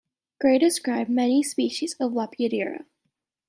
[0.39, 2.87] Gray described many species of Lepidoptera.